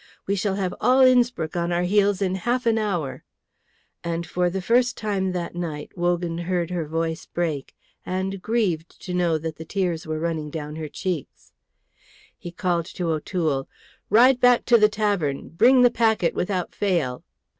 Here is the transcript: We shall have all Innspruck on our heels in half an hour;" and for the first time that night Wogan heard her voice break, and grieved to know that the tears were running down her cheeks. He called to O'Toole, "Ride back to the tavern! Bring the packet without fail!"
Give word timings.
We 0.25 0.35
shall 0.35 0.55
have 0.55 0.73
all 0.81 1.01
Innspruck 1.01 1.55
on 1.55 1.71
our 1.71 1.83
heels 1.83 2.23
in 2.23 2.33
half 2.33 2.65
an 2.65 2.79
hour;" 2.79 3.23
and 4.03 4.25
for 4.25 4.49
the 4.49 4.59
first 4.59 4.97
time 4.97 5.31
that 5.33 5.53
night 5.53 5.95
Wogan 5.95 6.39
heard 6.39 6.71
her 6.71 6.87
voice 6.87 7.27
break, 7.27 7.75
and 8.03 8.41
grieved 8.41 8.99
to 9.05 9.13
know 9.13 9.37
that 9.37 9.57
the 9.57 9.63
tears 9.63 10.07
were 10.07 10.17
running 10.19 10.49
down 10.49 10.75
her 10.77 10.89
cheeks. 10.89 11.51
He 12.35 12.49
called 12.49 12.85
to 12.87 13.11
O'Toole, 13.11 13.69
"Ride 14.09 14.39
back 14.39 14.65
to 14.65 14.77
the 14.79 14.89
tavern! 14.89 15.49
Bring 15.49 15.83
the 15.83 15.91
packet 15.91 16.33
without 16.33 16.73
fail!" 16.73 17.23